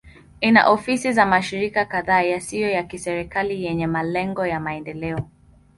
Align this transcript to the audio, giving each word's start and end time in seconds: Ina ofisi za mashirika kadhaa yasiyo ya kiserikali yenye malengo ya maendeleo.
Ina 0.41 0.67
ofisi 0.69 1.13
za 1.13 1.25
mashirika 1.25 1.85
kadhaa 1.85 2.21
yasiyo 2.21 2.69
ya 2.71 2.83
kiserikali 2.83 3.63
yenye 3.63 3.87
malengo 3.87 4.45
ya 4.45 4.59
maendeleo. 4.59 5.25